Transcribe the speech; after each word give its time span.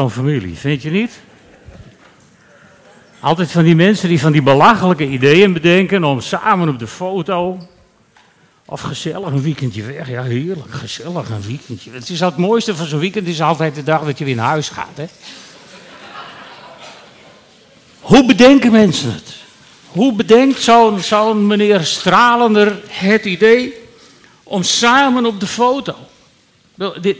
Zo'n 0.00 0.10
familie, 0.10 0.56
vind 0.56 0.82
je 0.82 0.90
niet? 0.90 1.20
Altijd 3.20 3.50
van 3.50 3.64
die 3.64 3.74
mensen 3.74 4.08
die 4.08 4.20
van 4.20 4.32
die 4.32 4.42
belachelijke 4.42 5.08
ideeën 5.08 5.52
bedenken 5.52 6.04
om 6.04 6.20
samen 6.20 6.68
op 6.68 6.78
de 6.78 6.86
foto. 6.86 7.58
Of 8.64 8.80
gezellig 8.80 9.32
een 9.32 9.42
weekendje 9.42 9.82
weg. 9.82 10.08
Ja, 10.08 10.22
heerlijk, 10.22 10.74
gezellig 10.74 11.30
een 11.30 11.42
weekendje. 11.46 11.90
Het 11.90 12.08
is 12.08 12.20
het 12.20 12.36
mooiste 12.36 12.76
van 12.76 12.86
zo'n 12.86 12.98
weekend 12.98 13.26
is 13.26 13.40
altijd 13.40 13.74
de 13.74 13.82
dag 13.82 14.04
dat 14.04 14.18
je 14.18 14.24
weer 14.24 14.36
naar 14.36 14.48
huis 14.48 14.68
gaat. 14.68 14.96
Hè? 14.96 15.06
Hoe 18.00 18.26
bedenken 18.26 18.72
mensen 18.72 19.12
het? 19.12 19.34
Hoe 19.86 20.12
bedenkt 20.12 20.60
zo'n 20.60 21.00
zo'n 21.00 21.46
meneer 21.46 21.84
Stralender 21.84 22.82
het 22.88 23.24
idee 23.24 23.74
om 24.42 24.62
samen 24.62 25.26
op 25.26 25.40
de 25.40 25.46
foto? 25.46 25.94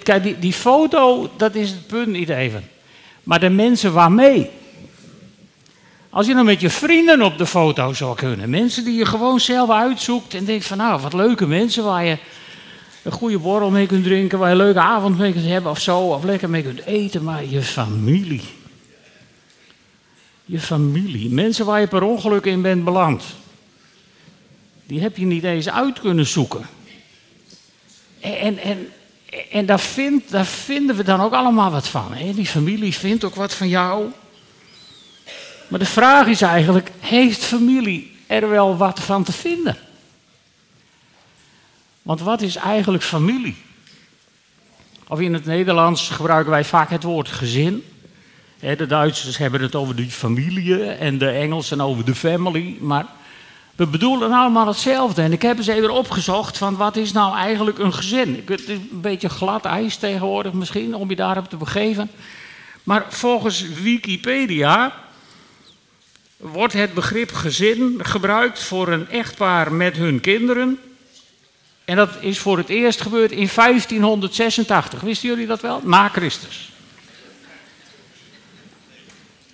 Kijk, 0.03 0.23
die, 0.23 0.39
die 0.39 0.53
foto, 0.53 1.31
dat 1.37 1.55
is 1.55 1.71
het 1.71 1.87
punt 1.87 2.09
niet 2.09 2.29
even. 2.29 2.69
Maar 3.23 3.41
de 3.41 3.49
mensen 3.49 3.93
waarmee? 3.93 4.51
Als 6.11 6.27
je 6.27 6.35
nou 6.35 6.45
met 6.45 6.61
je 6.61 6.71
vrienden 6.71 7.23
op 7.23 7.39
de 7.39 7.47
foto 7.47 7.93
zou 7.93 8.17
kunnen, 8.17 8.51
mensen 8.51 8.85
die 8.85 8.95
je 8.95 9.07
gewoon 9.07 9.41
zelf 9.41 9.71
uitzoekt 9.71 10.35
en 10.35 10.45
denkt 10.45 10.67
van 10.67 10.77
nou, 10.77 11.01
wat 11.01 11.13
leuke 11.13 11.47
mensen 11.47 11.85
waar 11.85 12.05
je 12.05 12.19
een 13.03 13.13
goede 13.13 13.39
borrel 13.39 13.71
mee 13.71 13.87
kunt 13.87 14.05
drinken, 14.05 14.39
waar 14.39 14.49
je 14.49 14.55
een 14.55 14.61
leuke 14.61 14.81
avond 14.81 15.19
mee 15.19 15.33
kunt 15.33 15.45
hebben 15.45 15.71
of 15.71 15.81
zo, 15.81 15.99
of 16.01 16.25
lekker 16.25 16.51
mee 16.51 16.63
kunt 16.63 16.85
eten, 16.85 17.25
maar 17.25 17.45
je 17.45 17.63
familie. 17.63 18.43
Je 20.45 20.61
familie, 20.61 21.31
mensen 21.31 21.67
waar 21.67 21.81
je 21.81 21.87
per 21.87 22.03
ongeluk 22.03 22.45
in 22.45 22.63
bent 22.63 22.85
beland, 22.85 23.25
die 24.87 25.01
heb 25.01 25.17
je 25.17 25.25
niet 25.25 25.45
eens 25.45 25.69
uit 25.69 26.01
kunnen 26.01 26.27
zoeken. 26.27 26.67
En, 28.21 28.59
en, 28.59 28.89
en 29.51 29.67
daar, 29.67 29.81
vind, 29.81 30.31
daar 30.31 30.47
vinden 30.47 30.97
we 30.97 31.05
dan 31.05 31.21
ook 31.21 31.33
allemaal 31.33 31.71
wat 31.71 31.89
van. 31.89 32.15
Die 32.35 32.47
familie 32.47 32.95
vindt 32.95 33.25
ook 33.25 33.35
wat 33.35 33.55
van 33.55 33.69
jou. 33.69 34.11
Maar 35.69 35.79
de 35.79 35.85
vraag 35.85 36.27
is 36.27 36.43
eigenlijk, 36.43 36.91
heeft 37.01 37.45
familie 37.45 38.17
er 38.27 38.49
wel 38.49 38.77
wat 38.77 39.01
van 39.01 39.25
te 39.25 39.33
vinden? 39.33 39.77
Want 42.03 42.21
wat 42.21 42.43
is 42.43 42.57
eigenlijk 42.57 43.03
familie? 43.03 43.57
Of 45.09 45.21
in 45.21 45.35
het 45.35 45.45
Nederlands 45.45 46.09
gebruiken 46.09 46.51
wij 46.51 46.65
vaak 46.65 46.91
het 46.91 47.03
woord 47.03 47.29
gezin. 47.29 47.85
De 48.59 48.87
Duitsers 48.87 49.39
hebben 49.39 49.61
het 49.63 49.75
over 49.75 49.97
de 49.97 50.11
familie 50.11 50.85
en 50.85 51.19
de 51.19 51.31
Engelsen 51.31 51.81
over 51.81 52.05
de 52.05 52.15
family. 52.15 52.77
Maar 52.81 53.07
we 53.81 53.87
bedoelen 53.87 54.33
allemaal 54.33 54.67
hetzelfde. 54.67 55.23
En 55.23 55.33
ik 55.33 55.43
heb 55.43 55.57
eens 55.57 55.67
even 55.67 55.91
opgezocht 55.91 56.59
van 56.59 56.77
wat 56.77 56.97
is 56.97 57.13
nou 57.13 57.37
eigenlijk 57.37 57.79
een 57.79 57.95
gezin. 57.95 58.43
Het 58.47 58.69
is 58.69 58.69
een 58.69 59.01
beetje 59.01 59.29
glad 59.29 59.65
ijs 59.65 59.97
tegenwoordig 59.97 60.53
misschien 60.53 60.95
om 60.95 61.09
je 61.09 61.17
daarop 61.17 61.49
te 61.49 61.57
begeven. 61.57 62.11
Maar 62.83 63.05
volgens 63.09 63.65
Wikipedia 63.83 64.93
wordt 66.37 66.73
het 66.73 66.95
begrip 66.95 67.33
gezin 67.33 67.99
gebruikt 67.99 68.63
voor 68.63 68.89
een 68.89 69.09
echtpaar 69.09 69.73
met 69.73 69.97
hun 69.97 70.21
kinderen. 70.21 70.79
En 71.85 71.97
dat 71.97 72.11
is 72.21 72.39
voor 72.39 72.59
het 72.59 72.69
eerst 72.69 73.01
gebeurd 73.01 73.31
in 73.31 73.49
1586. 73.55 75.01
Wisten 75.01 75.29
jullie 75.29 75.47
dat 75.47 75.61
wel? 75.61 75.81
Na 75.85 76.09
Christus. 76.09 76.73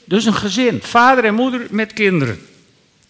Dus 0.04 0.24
een 0.24 0.34
gezin, 0.34 0.82
vader 0.82 1.24
en 1.24 1.34
moeder 1.34 1.66
met 1.70 1.92
kinderen. 1.92 2.40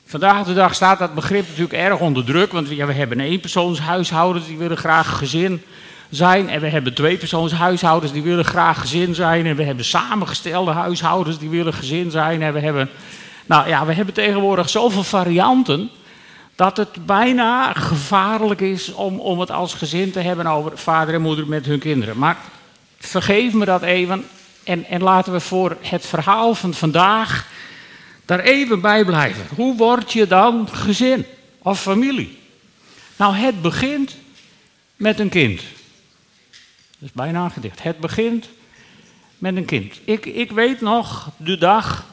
Vandaag 0.09 0.47
de 0.47 0.55
dag 0.55 0.75
staat 0.75 0.99
dat 0.99 1.15
begrip 1.15 1.47
natuurlijk 1.49 1.73
erg 1.73 1.99
onder 1.99 2.25
druk, 2.25 2.53
want 2.53 2.69
we 2.69 2.93
hebben 2.93 3.21
eenpersoonshuishoudens 3.21 4.47
die 4.47 4.59
willen 4.59 4.77
graag 4.77 5.19
gezin 5.19 5.63
zijn. 6.11 6.49
En 6.49 6.61
we 6.61 6.69
hebben 6.69 6.95
tweepersoonshuishoudens 6.95 8.13
die 8.13 8.23
willen 8.23 8.45
graag 8.45 8.81
gezin 8.81 9.15
zijn. 9.15 9.47
En 9.47 9.57
we 9.57 9.63
hebben 9.63 9.85
samengestelde 9.85 10.71
huishoudens 10.71 11.39
die 11.39 11.49
willen 11.49 11.73
gezin 11.73 12.11
zijn. 12.11 12.43
En 12.43 12.53
we 12.53 12.61
hebben, 12.61 12.91
nou 13.47 13.69
ja, 13.69 13.87
we 13.87 13.93
hebben 13.93 14.15
tegenwoordig 14.15 14.69
zoveel 14.69 15.05
varianten 15.05 15.91
dat 16.55 16.77
het 16.77 17.07
bijna 17.07 17.73
gevaarlijk 17.73 18.61
is 18.61 18.93
om, 18.93 19.21
om 19.21 19.41
het 19.41 19.51
als 19.51 19.75
gezin 19.75 20.11
te 20.11 20.21
hebben 20.21 20.47
over 20.47 20.79
vader 20.79 21.15
en 21.15 21.23
moeder 21.23 21.47
met 21.47 21.67
hun 21.67 21.79
kinderen. 21.79 22.19
Maar 22.19 22.37
vergeef 22.99 23.53
me 23.53 23.65
dat 23.65 23.83
even 23.83 24.25
en, 24.65 24.85
en 24.85 25.03
laten 25.03 25.33
we 25.33 25.41
voor 25.41 25.77
het 25.81 26.07
verhaal 26.07 26.55
van 26.55 26.75
vandaag 26.75 27.47
daar 28.27 28.41
even 28.41 28.81
bij 28.81 29.05
blijven. 29.05 29.47
Hoe 29.55 29.77
word 29.77 30.13
je 30.13 30.27
dan 30.27 30.69
gezin 30.69 31.27
of 31.59 31.81
familie? 31.81 32.39
Nou, 33.17 33.35
het 33.35 33.63
begint 33.63 34.17
met 34.97 35.19
een 35.19 35.29
kind. 35.29 35.61
Dat 36.99 37.09
is 37.09 37.13
bijna 37.13 37.49
gedicht. 37.49 37.83
Het 37.83 37.99
begint 37.99 38.49
met 39.39 39.57
een 39.57 39.65
kind. 39.65 40.01
Ik, 40.05 40.27
ik 40.27 40.53
weet 40.53 40.81
nog 40.81 41.31
de 41.37 41.59
dag 41.59 42.05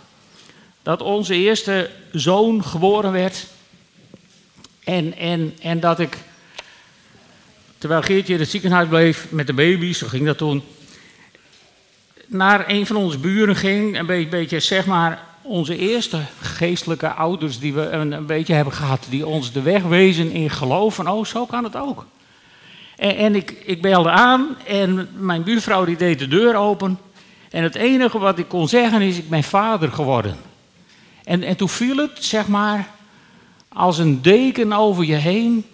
dat 0.81 1.01
onze 1.01 1.35
eerste 1.35 1.89
zoon 2.11 2.63
geboren 2.63 3.11
werd. 3.11 3.45
En, 4.83 5.17
en, 5.17 5.57
en 5.61 5.79
dat 5.79 5.99
ik, 5.99 6.17
terwijl 7.77 8.01
Geertje 8.01 8.33
in 8.33 8.39
het 8.39 8.49
ziekenhuis 8.49 8.87
bleef 8.87 9.25
met 9.29 9.47
de 9.47 9.53
baby, 9.53 9.93
zo 9.93 10.07
ging 10.07 10.25
dat 10.25 10.37
toen, 10.37 10.63
naar 12.25 12.69
een 12.69 12.85
van 12.85 12.95
onze 12.95 13.17
buren 13.17 13.55
ging, 13.55 13.99
een 13.99 14.05
beetje, 14.05 14.29
beetje 14.29 14.59
zeg 14.59 14.85
maar 14.85 15.32
onze 15.43 15.77
eerste 15.77 16.21
geestelijke 16.41 17.13
ouders 17.13 17.59
die 17.59 17.73
we 17.73 17.89
een, 17.89 18.25
beetje 18.25 18.53
hebben 18.53 18.73
gehad, 18.73 19.05
die 19.09 19.27
ons 19.27 19.51
de 19.51 19.61
weg 19.61 19.83
wezen 19.83 20.31
in 20.31 20.49
geloof 20.49 20.95
van, 20.95 21.09
oh, 21.09 21.25
zo 21.25 21.45
kan 21.45 21.63
het 21.63 21.75
ook. 21.75 22.05
En, 22.95 23.15
en 23.15 23.35
ik, 23.35 23.51
ik 23.65 23.81
belde 23.81 24.09
aan 24.09 24.57
en 24.67 25.09
mijn 25.17 25.43
buurvrouw 25.43 25.85
die 25.85 25.97
deed 25.97 26.19
de 26.19 26.27
deur 26.27 26.55
open. 26.55 26.99
En 27.49 27.63
het 27.63 27.75
enige 27.75 28.19
wat 28.19 28.39
ik 28.39 28.47
kon 28.47 28.67
zeggen 28.67 29.01
is, 29.01 29.17
ik 29.17 29.29
ben 29.29 29.43
vader 29.43 29.91
geworden. 29.91 30.37
En, 31.23 31.43
en 31.43 31.55
toen 31.55 31.69
viel 31.69 31.97
het, 31.97 32.23
zeg 32.23 32.47
maar, 32.47 32.89
als 33.67 33.97
een 33.97 34.21
deken 34.21 34.73
over 34.73 35.03
je 35.03 35.15
heen. 35.15 35.65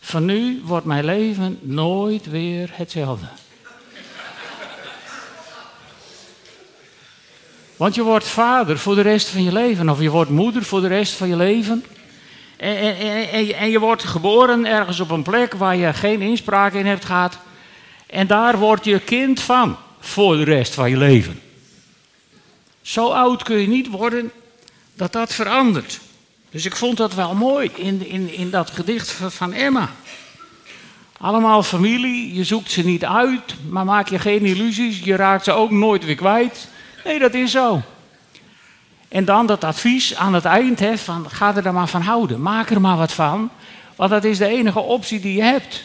Van 0.00 0.24
nu 0.24 0.62
wordt 0.64 0.86
mijn 0.86 1.04
leven 1.04 1.58
nooit 1.60 2.30
weer 2.30 2.70
hetzelfde. 2.72 3.26
Want 7.82 7.94
je 7.94 8.02
wordt 8.02 8.28
vader 8.28 8.78
voor 8.78 8.94
de 8.94 9.00
rest 9.00 9.28
van 9.28 9.42
je 9.42 9.52
leven, 9.52 9.88
of 9.88 10.00
je 10.00 10.10
wordt 10.10 10.30
moeder 10.30 10.64
voor 10.64 10.80
de 10.80 10.86
rest 10.86 11.12
van 11.12 11.28
je 11.28 11.36
leven. 11.36 11.84
En, 12.56 12.76
en, 12.76 12.96
en, 13.30 13.54
en, 13.54 13.70
je 13.70 13.78
wordt 13.78 14.04
geboren 14.04 14.66
ergens 14.66 15.00
op 15.00 15.10
een 15.10 15.22
plek 15.22 15.54
waar 15.54 15.76
je 15.76 15.92
geen 15.92 16.20
inspraak 16.20 16.72
in 16.72 16.86
hebt 16.86 17.04
gehad. 17.04 17.38
En 18.06 18.26
daar 18.26 18.58
word 18.58 18.84
je 18.84 18.98
kind 18.98 19.40
van 19.40 19.76
voor 20.00 20.36
de 20.36 20.42
rest 20.42 20.74
van 20.74 20.90
je 20.90 20.96
leven. 20.96 21.40
Zo 22.82 23.08
oud 23.08 23.42
kun 23.42 23.58
je 23.58 23.68
niet 23.68 23.88
worden 23.88 24.32
dat 24.94 25.12
dat 25.12 25.32
verandert. 25.32 26.00
Dus 26.50 26.64
ik 26.64 26.76
vond 26.76 26.96
dat 26.96 27.14
wel 27.14 27.34
mooi 27.34 27.70
in, 27.74 28.06
in, 28.06 28.34
in 28.34 28.50
dat 28.50 28.70
gedicht 28.70 29.10
van 29.10 29.52
Emma. 29.52 29.90
Allemaal 31.18 31.62
familie, 31.62 32.34
je 32.34 32.44
zoekt 32.44 32.70
ze 32.70 32.82
niet 32.82 33.04
uit, 33.04 33.54
maar 33.68 33.84
maak 33.84 34.08
je 34.08 34.18
geen 34.18 34.44
illusies, 34.44 34.98
je 34.98 35.16
raakt 35.16 35.44
ze 35.44 35.52
ook 35.52 35.70
nooit 35.70 36.04
weer 36.04 36.14
kwijt. 36.14 36.70
Nee, 37.04 37.18
dat 37.18 37.34
is 37.34 37.50
zo. 37.50 37.82
En 39.08 39.24
dan 39.24 39.46
dat 39.46 39.64
advies 39.64 40.14
aan 40.14 40.34
het 40.34 40.44
eind, 40.44 41.00
van 41.00 41.30
ga 41.30 41.56
er 41.56 41.62
dan 41.62 41.74
maar 41.74 41.88
van 41.88 42.02
houden. 42.02 42.42
Maak 42.42 42.70
er 42.70 42.80
maar 42.80 42.96
wat 42.96 43.12
van, 43.12 43.50
want 43.96 44.10
dat 44.10 44.24
is 44.24 44.38
de 44.38 44.46
enige 44.46 44.80
optie 44.80 45.20
die 45.20 45.36
je 45.36 45.42
hebt. 45.42 45.84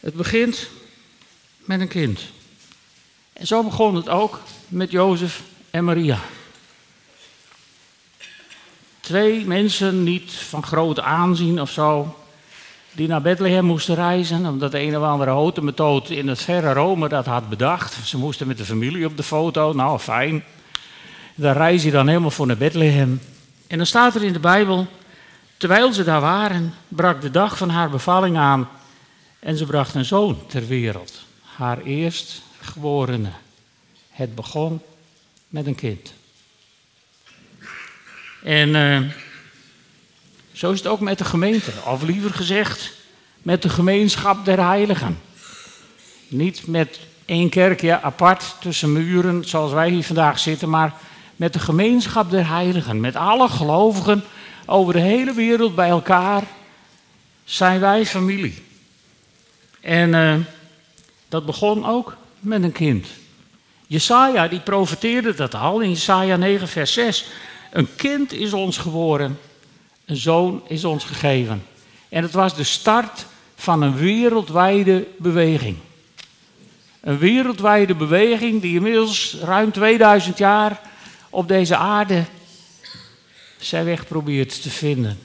Het 0.00 0.14
begint 0.14 0.68
met 1.56 1.80
een 1.80 1.88
kind. 1.88 2.20
En 3.32 3.46
zo 3.46 3.62
begon 3.62 3.94
het 3.94 4.08
ook 4.08 4.40
met 4.68 4.90
Jozef 4.90 5.42
en 5.70 5.84
Maria. 5.84 6.18
Twee 9.00 9.44
mensen, 9.44 10.02
niet 10.02 10.32
van 10.32 10.62
groot 10.62 11.00
aanzien 11.00 11.60
of 11.60 11.70
zo, 11.70 12.16
die 12.98 13.08
naar 13.08 13.22
Bethlehem 13.22 13.64
moesten 13.64 13.94
reizen, 13.94 14.46
omdat 14.46 14.72
de 14.72 14.80
een 14.80 14.96
of 14.96 15.02
andere 15.02 15.30
hotemethode 15.30 16.16
in 16.16 16.28
het 16.28 16.42
verre 16.42 16.72
Rome 16.72 17.08
dat 17.08 17.26
had 17.26 17.48
bedacht. 17.48 18.06
Ze 18.06 18.18
moesten 18.18 18.46
met 18.46 18.58
de 18.58 18.64
familie 18.64 19.06
op 19.06 19.16
de 19.16 19.22
foto, 19.22 19.72
nou 19.72 19.98
fijn. 19.98 20.44
Dan 21.34 21.52
reis 21.52 21.82
je 21.82 21.90
dan 21.90 22.08
helemaal 22.08 22.30
voor 22.30 22.46
naar 22.46 22.56
Bethlehem. 22.56 23.20
En 23.66 23.76
dan 23.76 23.86
staat 23.86 24.14
er 24.14 24.24
in 24.24 24.32
de 24.32 24.38
Bijbel, 24.38 24.86
terwijl 25.56 25.92
ze 25.92 26.04
daar 26.04 26.20
waren, 26.20 26.74
brak 26.88 27.20
de 27.20 27.30
dag 27.30 27.58
van 27.58 27.70
haar 27.70 27.90
bevalling 27.90 28.36
aan 28.36 28.68
en 29.38 29.56
ze 29.56 29.66
bracht 29.66 29.94
een 29.94 30.04
zoon 30.04 30.46
ter 30.46 30.66
wereld. 30.66 31.22
Haar 31.56 31.82
eerstgeborene. 31.82 33.30
Het 34.10 34.34
begon 34.34 34.82
met 35.48 35.66
een 35.66 35.74
kind. 35.74 36.12
En... 38.42 38.68
Uh, 38.68 39.00
zo 40.58 40.70
is 40.70 40.78
het 40.78 40.86
ook 40.86 41.00
met 41.00 41.18
de 41.18 41.24
gemeente, 41.24 41.70
of 41.84 42.02
liever 42.02 42.30
gezegd, 42.30 42.92
met 43.42 43.62
de 43.62 43.68
gemeenschap 43.68 44.44
der 44.44 44.66
heiligen. 44.66 45.20
Niet 46.28 46.66
met 46.66 47.00
één 47.24 47.48
kerkje 47.48 48.00
apart 48.02 48.54
tussen 48.60 48.92
muren, 48.92 49.44
zoals 49.44 49.72
wij 49.72 49.90
hier 49.90 50.04
vandaag 50.04 50.38
zitten, 50.38 50.68
maar 50.68 50.94
met 51.36 51.52
de 51.52 51.58
gemeenschap 51.58 52.30
der 52.30 52.48
heiligen. 52.48 53.00
Met 53.00 53.16
alle 53.16 53.48
gelovigen 53.48 54.24
over 54.66 54.92
de 54.92 55.00
hele 55.00 55.32
wereld 55.32 55.74
bij 55.74 55.88
elkaar 55.88 56.42
zijn 57.44 57.80
wij 57.80 58.06
familie. 58.06 58.62
En 59.80 60.08
uh, 60.08 60.34
dat 61.28 61.46
begon 61.46 61.86
ook 61.86 62.16
met 62.38 62.62
een 62.62 62.72
kind. 62.72 63.06
Jesaja 63.86 64.48
die 64.48 64.60
profeteerde 64.60 65.34
dat 65.34 65.54
al 65.54 65.80
in 65.80 65.90
Jesaja 65.90 66.36
9 66.36 66.68
vers 66.68 66.92
6. 66.92 67.26
Een 67.72 67.88
kind 67.96 68.32
is 68.32 68.52
ons 68.52 68.78
geboren, 68.78 69.38
een 70.08 70.16
zoon 70.16 70.62
is 70.66 70.84
ons 70.84 71.04
gegeven. 71.04 71.64
En 72.08 72.22
het 72.22 72.32
was 72.32 72.54
de 72.54 72.64
start 72.64 73.26
van 73.56 73.82
een 73.82 73.96
wereldwijde 73.96 75.06
beweging. 75.18 75.76
Een 77.00 77.18
wereldwijde 77.18 77.94
beweging 77.94 78.60
die 78.62 78.74
inmiddels 78.74 79.36
ruim 79.42 79.72
2000 79.72 80.38
jaar 80.38 80.80
op 81.30 81.48
deze 81.48 81.76
aarde 81.76 82.24
zijn 83.58 83.84
weg 83.84 84.06
probeert 84.06 84.62
te 84.62 84.70
vinden. 84.70 85.18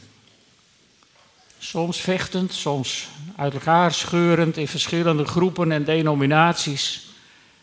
Soms 1.59 1.99
vechtend, 1.99 2.53
soms 2.53 3.07
uit 3.35 3.53
elkaar 3.53 3.93
scheurend 3.93 4.57
in 4.57 4.67
verschillende 4.67 5.25
groepen 5.25 5.71
en 5.71 5.83
denominaties. 5.83 7.07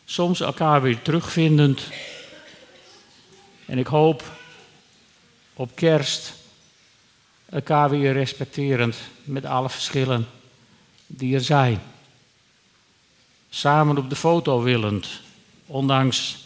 Soms 0.04 0.40
elkaar 0.40 0.82
weer 0.82 1.02
terugvindend. 1.02 1.82
En 3.66 3.78
ik 3.78 3.86
hoop 3.86 4.22
op 5.54 5.70
kerst 5.74 6.38
elkaar 7.50 7.90
weer 7.90 8.12
respecterend 8.12 8.96
met 9.24 9.44
alle 9.44 9.70
verschillen 9.70 10.26
die 11.06 11.34
er 11.34 11.40
zijn. 11.40 11.80
Samen 13.50 13.98
op 13.98 14.10
de 14.10 14.16
foto 14.16 14.62
willend, 14.62 15.08
ondanks 15.66 16.44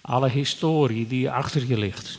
alle 0.00 0.28
historie 0.28 1.06
die 1.06 1.30
achter 1.30 1.66
je 1.66 1.78
ligt. 1.78 2.18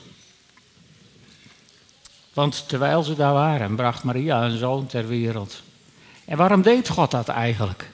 Want 2.33 2.67
terwijl 2.67 3.03
ze 3.03 3.15
daar 3.15 3.33
waren, 3.33 3.75
bracht 3.75 4.03
Maria 4.03 4.43
een 4.43 4.57
zoon 4.57 4.85
ter 4.85 5.07
wereld. 5.07 5.61
En 6.25 6.37
waarom 6.37 6.61
deed 6.61 6.89
God 6.89 7.11
dat 7.11 7.27
eigenlijk? 7.27 7.89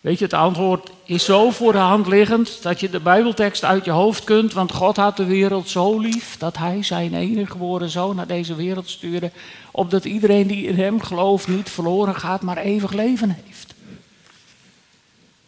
Weet 0.00 0.18
je, 0.18 0.24
het 0.24 0.34
antwoord 0.34 0.90
is 1.04 1.24
zo 1.24 1.50
voor 1.50 1.72
de 1.72 1.78
hand 1.78 2.06
liggend 2.06 2.62
dat 2.62 2.80
je 2.80 2.90
de 2.90 3.00
Bijbeltekst 3.00 3.64
uit 3.64 3.84
je 3.84 3.90
hoofd 3.90 4.24
kunt. 4.24 4.52
Want 4.52 4.72
God 4.72 4.96
had 4.96 5.16
de 5.16 5.24
wereld 5.24 5.68
zo 5.68 5.98
lief 5.98 6.36
dat 6.38 6.56
hij 6.56 6.82
zijn 6.82 7.14
enige 7.14 7.50
geboren 7.50 7.88
zoon 7.88 8.16
naar 8.16 8.26
deze 8.26 8.54
wereld 8.54 8.88
stuurde. 8.88 9.30
Opdat 9.70 10.04
iedereen 10.04 10.46
die 10.46 10.66
in 10.66 10.76
hem 10.76 11.00
gelooft 11.00 11.48
niet 11.48 11.70
verloren 11.70 12.14
gaat, 12.14 12.42
maar 12.42 12.56
eeuwig 12.56 12.92
leven 12.92 13.36
heeft. 13.44 13.74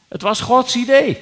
Het 0.08 0.22
was 0.22 0.40
Gods 0.40 0.76
idee 0.76 1.19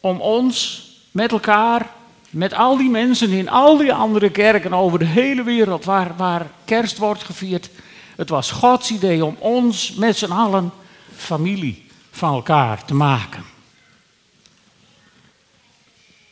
om 0.00 0.20
ons 0.20 0.82
met 1.10 1.32
elkaar, 1.32 1.90
met 2.30 2.54
al 2.54 2.76
die 2.76 2.90
mensen 2.90 3.30
in 3.30 3.48
al 3.48 3.76
die 3.76 3.92
andere 3.92 4.30
kerken 4.30 4.74
over 4.74 4.98
de 4.98 5.04
hele 5.04 5.42
wereld 5.42 5.84
waar, 5.84 6.16
waar 6.16 6.46
kerst 6.64 6.98
wordt 6.98 7.22
gevierd. 7.22 7.70
Het 8.16 8.28
was 8.28 8.50
Gods 8.50 8.90
idee 8.90 9.24
om 9.24 9.36
ons 9.38 9.94
met 9.94 10.16
z'n 10.16 10.32
allen 10.32 10.72
familie 11.16 11.83
van 12.14 12.34
elkaar 12.34 12.84
te 12.84 12.94
maken. 12.94 13.44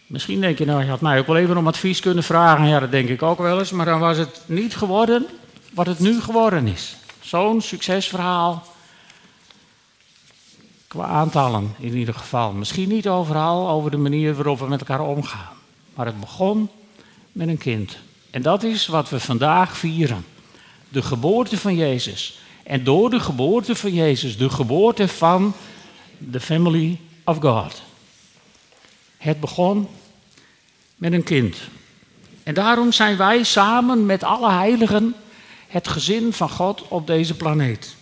Misschien 0.06 0.40
denk 0.40 0.58
je, 0.58 0.64
nou, 0.64 0.82
je 0.82 0.90
had 0.90 1.00
mij 1.00 1.18
ook 1.18 1.26
wel 1.26 1.36
even 1.36 1.56
om 1.56 1.66
advies 1.66 2.00
kunnen 2.00 2.24
vragen. 2.24 2.68
Ja, 2.68 2.80
dat 2.80 2.90
denk 2.90 3.08
ik 3.08 3.22
ook 3.22 3.38
wel 3.38 3.58
eens. 3.58 3.70
Maar 3.70 3.86
dan 3.86 4.00
was 4.00 4.16
het 4.16 4.42
niet 4.46 4.76
geworden 4.76 5.26
wat 5.72 5.86
het 5.86 5.98
nu 5.98 6.20
geworden 6.20 6.66
is. 6.66 6.96
Zo'n 7.20 7.60
succesverhaal. 7.60 8.66
Qua 10.86 11.04
aantallen 11.04 11.74
in 11.78 11.96
ieder 11.96 12.14
geval. 12.14 12.52
Misschien 12.52 12.88
niet 12.88 13.08
overal 13.08 13.68
over 13.68 13.90
de 13.90 13.96
manier 13.96 14.34
waarop 14.34 14.58
we 14.58 14.68
met 14.68 14.80
elkaar 14.80 15.00
omgaan. 15.00 15.52
Maar 15.94 16.06
het 16.06 16.20
begon 16.20 16.70
met 17.32 17.48
een 17.48 17.58
kind. 17.58 17.98
En 18.30 18.42
dat 18.42 18.62
is 18.62 18.86
wat 18.86 19.08
we 19.08 19.20
vandaag 19.20 19.76
vieren. 19.76 20.24
De 20.88 21.02
geboorte 21.02 21.58
van 21.58 21.74
Jezus. 21.74 22.38
En 22.62 22.84
door 22.84 23.10
de 23.10 23.20
geboorte 23.20 23.74
van 23.74 23.94
Jezus, 23.94 24.36
de 24.36 24.50
geboorte 24.50 25.08
van 25.08 25.54
the 26.30 26.40
family 26.40 26.98
of 27.24 27.38
God. 27.38 27.82
Het 29.16 29.40
begon 29.40 29.88
met 30.96 31.12
een 31.12 31.22
kind. 31.22 31.56
En 32.42 32.54
daarom 32.54 32.92
zijn 32.92 33.16
wij 33.16 33.42
samen 33.42 34.06
met 34.06 34.22
alle 34.22 34.50
heiligen 34.50 35.14
het 35.68 35.88
gezin 35.88 36.32
van 36.32 36.50
God 36.50 36.88
op 36.88 37.06
deze 37.06 37.34
planeet. 37.34 37.96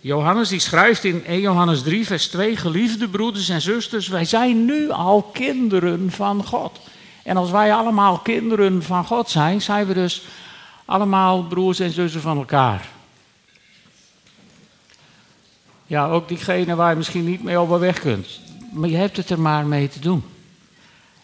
Johannes 0.00 0.48
die 0.48 0.58
schrijft 0.58 1.04
in 1.04 1.24
1 1.26 1.40
Johannes 1.40 1.82
3 1.82 2.06
vers 2.06 2.26
2, 2.26 2.56
geliefde 2.56 3.08
broeders 3.08 3.48
en 3.48 3.60
zusters, 3.60 4.08
wij 4.08 4.24
zijn 4.24 4.64
nu 4.64 4.90
al 4.90 5.22
kinderen 5.22 6.10
van 6.10 6.44
God. 6.44 6.80
En 7.22 7.36
als 7.36 7.50
wij 7.50 7.74
allemaal 7.74 8.18
kinderen 8.18 8.82
van 8.82 9.04
God 9.04 9.30
zijn, 9.30 9.62
zijn 9.62 9.86
we 9.86 9.94
dus 9.94 10.22
allemaal 10.84 11.42
broers 11.42 11.78
en 11.78 11.90
zussen 11.90 12.20
van 12.20 12.36
elkaar. 12.36 12.88
Ja, 15.86 16.08
ook 16.08 16.28
diegene 16.28 16.74
waar 16.74 16.90
je 16.90 16.96
misschien 16.96 17.24
niet 17.24 17.42
mee 17.42 17.56
overweg 17.56 18.00
kunt. 18.00 18.40
Maar 18.72 18.88
je 18.88 18.96
hebt 18.96 19.16
het 19.16 19.30
er 19.30 19.40
maar 19.40 19.66
mee 19.66 19.88
te 19.88 19.98
doen. 19.98 20.24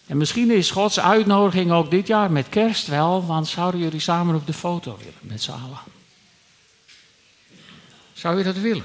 En 0.07 0.17
misschien 0.17 0.51
is 0.51 0.71
Gods 0.71 1.01
uitnodiging 1.01 1.73
ook 1.73 1.91
dit 1.91 2.07
jaar 2.07 2.31
met 2.31 2.49
kerst 2.49 2.87
wel, 2.87 3.27
want 3.27 3.49
zouden 3.49 3.81
jullie 3.81 4.01
samen 4.01 4.35
op 4.35 4.47
de 4.47 4.53
foto 4.53 4.97
willen 4.99 5.15
met 5.21 5.43
z'n 5.43 5.51
allen? 5.51 5.79
Zou 8.13 8.39
je 8.39 8.45
dat 8.45 8.57
willen? 8.57 8.85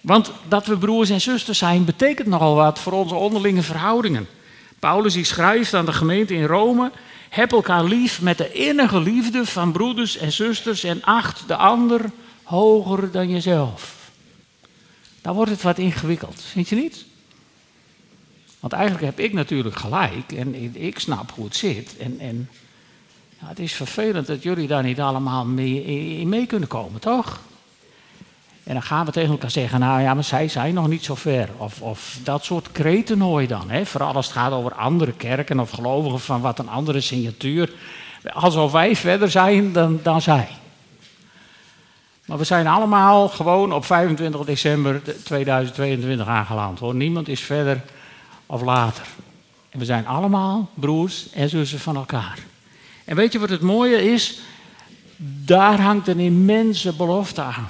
Want 0.00 0.30
dat 0.48 0.66
we 0.66 0.78
broers 0.78 1.10
en 1.10 1.20
zusters 1.20 1.58
zijn, 1.58 1.84
betekent 1.84 2.28
nogal 2.28 2.54
wat 2.54 2.78
voor 2.78 2.92
onze 2.92 3.14
onderlinge 3.14 3.62
verhoudingen. 3.62 4.28
Paulus 4.78 5.12
die 5.12 5.24
schrijft 5.24 5.74
aan 5.74 5.86
de 5.86 5.92
gemeente 5.92 6.34
in 6.34 6.44
Rome: 6.44 6.90
heb 7.28 7.52
elkaar 7.52 7.84
lief 7.84 8.20
met 8.20 8.38
de 8.38 8.52
innige 8.52 9.00
liefde 9.00 9.46
van 9.46 9.72
broeders 9.72 10.16
en 10.16 10.32
zusters 10.32 10.84
en 10.84 11.02
acht 11.02 11.48
de 11.48 11.56
ander 11.56 12.10
hoger 12.42 13.10
dan 13.10 13.28
jezelf 13.28 13.95
dan 15.26 15.34
wordt 15.34 15.50
het 15.50 15.62
wat 15.62 15.78
ingewikkeld, 15.78 16.42
vind 16.42 16.68
je 16.68 16.76
niet? 16.76 17.04
Want 18.60 18.72
eigenlijk 18.72 19.04
heb 19.04 19.18
ik 19.18 19.32
natuurlijk 19.32 19.76
gelijk 19.76 20.32
en 20.32 20.74
ik 20.74 20.98
snap 20.98 21.30
hoe 21.34 21.44
het 21.44 21.56
zit. 21.56 21.96
En, 21.96 22.20
en 22.20 22.50
het 23.36 23.58
is 23.58 23.72
vervelend 23.72 24.26
dat 24.26 24.42
jullie 24.42 24.66
daar 24.66 24.82
niet 24.82 25.00
allemaal 25.00 25.44
mee, 25.44 25.84
in 26.18 26.28
mee 26.28 26.46
kunnen 26.46 26.68
komen, 26.68 27.00
toch? 27.00 27.40
En 28.64 28.72
dan 28.72 28.82
gaan 28.82 29.04
we 29.06 29.12
tegen 29.12 29.30
elkaar 29.30 29.50
zeggen, 29.50 29.80
nou 29.80 30.00
ja, 30.00 30.14
maar 30.14 30.24
zij 30.24 30.48
zijn 30.48 30.74
nog 30.74 30.88
niet 30.88 31.04
zo 31.04 31.14
ver. 31.14 31.48
Of, 31.56 31.82
of 31.82 32.18
dat 32.22 32.44
soort 32.44 32.72
kreten 32.72 33.20
hoor 33.20 33.46
dan. 33.46 33.70
Hè? 33.70 33.86
Vooral 33.86 34.14
als 34.14 34.26
het 34.26 34.36
gaat 34.36 34.52
over 34.52 34.74
andere 34.74 35.12
kerken 35.12 35.60
of 35.60 35.70
gelovigen 35.70 36.20
van 36.20 36.40
wat 36.40 36.58
een 36.58 36.68
andere 36.68 37.00
signatuur. 37.00 37.72
Alsof 38.32 38.72
wij 38.72 38.96
verder 38.96 39.30
zijn 39.30 39.72
dan, 39.72 40.00
dan 40.02 40.22
zij. 40.22 40.48
Maar 42.26 42.38
we 42.38 42.44
zijn 42.44 42.66
allemaal 42.66 43.28
gewoon 43.28 43.72
op 43.72 43.84
25 43.84 44.44
december 44.44 45.02
2022 45.24 46.26
aangeland. 46.26 46.78
Hoor. 46.78 46.94
Niemand 46.94 47.28
is 47.28 47.40
verder 47.40 47.82
of 48.46 48.62
later. 48.62 49.06
En 49.70 49.78
we 49.78 49.84
zijn 49.84 50.06
allemaal 50.06 50.70
broers 50.74 51.30
en 51.32 51.48
zussen 51.48 51.78
van 51.78 51.96
elkaar. 51.96 52.38
En 53.04 53.16
weet 53.16 53.32
je 53.32 53.38
wat 53.38 53.48
het 53.48 53.60
mooie 53.60 54.12
is? 54.12 54.40
Daar 55.44 55.80
hangt 55.80 56.08
een 56.08 56.20
immense 56.20 56.92
belofte 56.92 57.42
aan. 57.42 57.68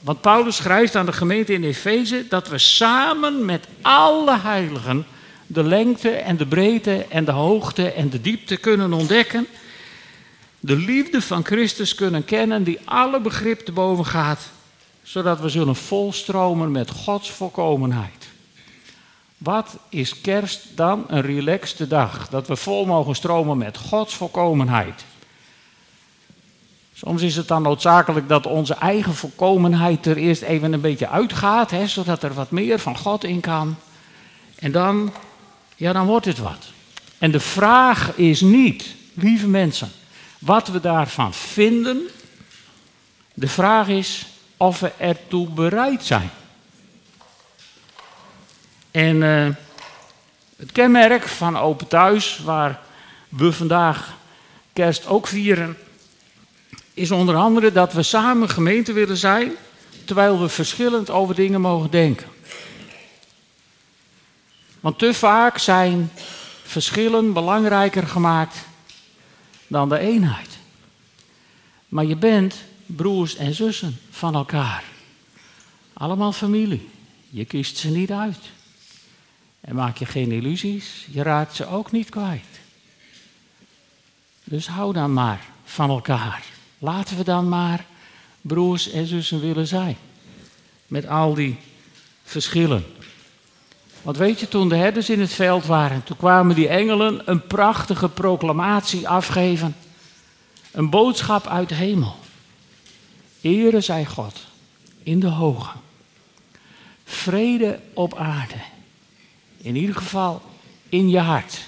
Want 0.00 0.20
Paulus 0.20 0.56
schrijft 0.56 0.96
aan 0.96 1.06
de 1.06 1.12
gemeente 1.12 1.52
in 1.52 1.64
Efeze 1.64 2.24
dat 2.28 2.48
we 2.48 2.58
samen 2.58 3.44
met 3.44 3.66
alle 3.82 4.38
heiligen 4.38 5.06
de 5.46 5.64
lengte 5.64 6.10
en 6.10 6.36
de 6.36 6.46
breedte 6.46 7.06
en 7.08 7.24
de 7.24 7.32
hoogte 7.32 7.92
en 7.92 8.10
de 8.10 8.20
diepte 8.20 8.56
kunnen 8.56 8.92
ontdekken 8.92 9.46
de 10.64 10.76
liefde 10.76 11.22
van 11.22 11.44
Christus 11.44 11.94
kunnen 11.94 12.24
kennen 12.24 12.64
die 12.64 12.78
alle 12.84 13.20
begrip 13.20 13.60
te 13.60 13.72
boven 13.72 14.06
gaat, 14.06 14.40
zodat 15.02 15.40
we 15.40 15.48
zullen 15.48 15.76
volstromen 15.76 16.70
met 16.70 16.90
Gods 16.90 17.30
volkomenheid. 17.30 18.28
Wat 19.38 19.76
is 19.88 20.20
kerst 20.20 20.66
dan 20.74 21.04
een 21.08 21.20
relaxte 21.20 21.86
dag? 21.86 22.28
Dat 22.28 22.46
we 22.46 22.56
vol 22.56 22.86
mogen 22.86 23.14
stromen 23.14 23.58
met 23.58 23.76
Gods 23.76 24.14
volkomenheid. 24.14 25.04
Soms 26.94 27.22
is 27.22 27.36
het 27.36 27.48
dan 27.48 27.62
noodzakelijk 27.62 28.28
dat 28.28 28.46
onze 28.46 28.74
eigen 28.74 29.14
volkomenheid 29.14 30.06
er 30.06 30.16
eerst 30.16 30.42
even 30.42 30.72
een 30.72 30.80
beetje 30.80 31.08
uitgaat, 31.08 31.70
hè, 31.70 31.86
zodat 31.86 32.22
er 32.22 32.34
wat 32.34 32.50
meer 32.50 32.78
van 32.78 32.96
God 32.96 33.24
in 33.24 33.40
kan. 33.40 33.76
En 34.54 34.72
dan, 34.72 35.12
ja, 35.76 35.92
dan 35.92 36.06
wordt 36.06 36.26
het 36.26 36.38
wat. 36.38 36.64
En 37.18 37.30
de 37.30 37.40
vraag 37.40 38.16
is 38.16 38.40
niet, 38.40 38.94
lieve 39.14 39.48
mensen, 39.48 39.90
wat 40.44 40.68
we 40.68 40.80
daarvan 40.80 41.34
vinden, 41.34 42.08
de 43.34 43.48
vraag 43.48 43.88
is 43.88 44.26
of 44.56 44.80
we 44.80 44.92
ertoe 44.98 45.48
bereid 45.48 46.04
zijn. 46.04 46.30
En 48.90 49.16
uh, 49.16 49.48
het 50.56 50.72
kenmerk 50.72 51.28
van 51.28 51.58
Open 51.58 51.88
Thuis, 51.88 52.38
waar 52.38 52.80
we 53.28 53.52
vandaag 53.52 54.12
kerst 54.72 55.06
ook 55.06 55.26
vieren, 55.26 55.76
is 56.94 57.10
onder 57.10 57.36
andere 57.36 57.72
dat 57.72 57.92
we 57.92 58.02
samen 58.02 58.48
gemeente 58.48 58.92
willen 58.92 59.16
zijn, 59.16 59.52
terwijl 60.04 60.40
we 60.40 60.48
verschillend 60.48 61.10
over 61.10 61.34
dingen 61.34 61.60
mogen 61.60 61.90
denken. 61.90 62.26
Want 64.80 64.98
te 64.98 65.14
vaak 65.14 65.58
zijn 65.58 66.10
verschillen 66.62 67.32
belangrijker 67.32 68.06
gemaakt 68.06 68.56
dan 69.66 69.88
de 69.88 69.98
eenheid. 69.98 70.58
Maar 71.88 72.04
je 72.04 72.16
bent 72.16 72.54
broers 72.86 73.36
en 73.36 73.54
zussen 73.54 73.96
van 74.10 74.34
elkaar. 74.34 74.84
Allemaal 75.92 76.32
familie. 76.32 76.88
Je 77.30 77.44
kiest 77.44 77.76
ze 77.76 77.88
niet 77.88 78.10
uit. 78.10 78.38
En 79.60 79.74
maak 79.74 79.96
je 79.96 80.06
geen 80.06 80.32
illusies, 80.32 81.06
je 81.10 81.22
raakt 81.22 81.54
ze 81.54 81.66
ook 81.66 81.92
niet 81.92 82.08
kwijt. 82.08 82.60
Dus 84.44 84.66
hou 84.66 84.92
dan 84.92 85.12
maar 85.12 85.40
van 85.64 85.90
elkaar. 85.90 86.42
Laten 86.78 87.16
we 87.16 87.24
dan 87.24 87.48
maar 87.48 87.84
broers 88.40 88.90
en 88.90 89.06
zussen 89.06 89.40
willen 89.40 89.66
zijn. 89.66 89.96
Met 90.86 91.06
al 91.06 91.34
die 91.34 91.58
verschillen. 92.22 92.84
Want 94.04 94.16
weet 94.16 94.40
je, 94.40 94.48
toen 94.48 94.68
de 94.68 94.74
herders 94.74 95.10
in 95.10 95.20
het 95.20 95.32
veld 95.32 95.66
waren, 95.66 96.04
toen 96.04 96.16
kwamen 96.16 96.54
die 96.54 96.68
engelen 96.68 97.22
een 97.24 97.46
prachtige 97.46 98.08
proclamatie 98.08 99.08
afgeven. 99.08 99.76
Een 100.70 100.90
boodschap 100.90 101.46
uit 101.46 101.68
de 101.68 101.74
hemel. 101.74 102.16
Ere 103.40 103.80
zij 103.80 104.04
God 104.04 104.46
in 105.02 105.20
de 105.20 105.26
hoge. 105.26 105.76
Vrede 107.04 107.80
op 107.94 108.14
aarde. 108.14 108.54
In 109.56 109.76
ieder 109.76 109.96
geval 109.96 110.42
in 110.88 111.08
je 111.08 111.18
hart. 111.18 111.60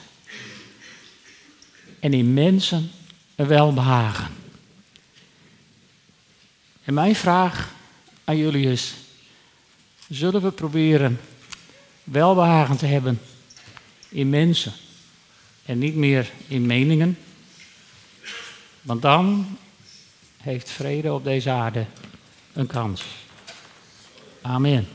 En 2.00 2.12
in 2.12 2.35
mensen 2.35 2.90
een 3.35 3.47
welbehagen. 3.47 4.28
En 6.85 6.95
mijn 6.95 7.16
vraag 7.16 7.71
aan 8.25 8.37
jullie 8.37 8.71
is: 8.71 8.95
zullen 10.09 10.43
we 10.43 10.50
proberen 10.50 11.21
welbehagen 12.07 12.77
te 12.77 12.87
hebben 12.87 13.21
in 14.09 14.31
mensen 14.31 14.73
en 15.65 15.79
niet 15.79 15.95
meer 15.95 16.31
in 16.49 16.67
meningen? 16.67 17.19
Want 18.83 19.03
dan 19.03 19.57
heeft 20.37 20.71
vrede 20.71 21.13
op 21.13 21.25
deze 21.25 21.51
aarde 21.51 21.87
een 22.53 22.67
kans. 22.67 23.05
Amen. 24.43 24.89